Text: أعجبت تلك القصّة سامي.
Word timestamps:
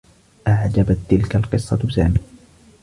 أعجبت 0.47 0.99
تلك 1.09 1.35
القصّة 1.35 1.89
سامي. 1.89 2.19